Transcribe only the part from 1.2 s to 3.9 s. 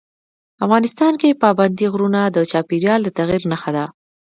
کې پابندی غرونه د چاپېریال د تغیر نښه ده.